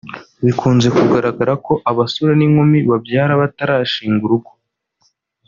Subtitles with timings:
[0.45, 4.51] Bikunze kugaragara ko abasore n’inkumi babyara batarashinga urugo